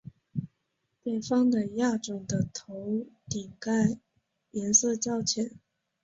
[1.03, 3.99] 北方的亚种的头顶盖
[4.49, 5.51] 颜色较浅。